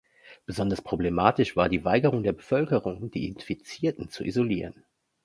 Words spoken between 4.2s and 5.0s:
isolieren.